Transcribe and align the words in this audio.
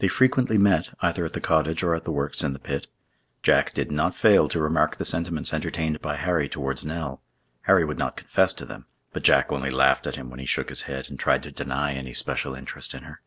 They 0.00 0.08
frequently 0.08 0.58
met, 0.58 0.90
either 1.00 1.24
at 1.24 1.32
the 1.32 1.40
cottage 1.40 1.82
or 1.82 1.94
at 1.94 2.04
the 2.04 2.12
works 2.12 2.44
in 2.44 2.52
the 2.52 2.58
pit. 2.58 2.88
Jack 3.42 3.72
did 3.72 3.90
not 3.90 4.14
fail 4.14 4.48
to 4.48 4.60
remark 4.60 4.96
the 4.98 5.04
sentiments 5.06 5.54
entertained 5.54 6.02
by 6.02 6.16
Harry 6.16 6.46
towards 6.46 6.84
Nell. 6.84 7.22
Harry 7.62 7.82
would 7.82 7.96
not 7.96 8.18
confess 8.18 8.52
to 8.52 8.66
them; 8.66 8.84
but 9.14 9.24
Jack 9.24 9.50
only 9.50 9.70
laughed 9.70 10.06
at 10.06 10.16
him 10.16 10.28
when 10.28 10.40
he 10.40 10.44
shook 10.46 10.68
his 10.68 10.82
head 10.82 11.08
and 11.08 11.18
tried 11.18 11.42
to 11.44 11.50
deny 11.52 11.94
any 11.94 12.12
special 12.12 12.54
interest 12.54 12.92
in 12.92 13.04
her. 13.04 13.22